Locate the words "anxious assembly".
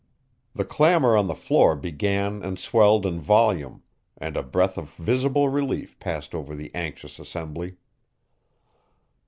6.73-7.77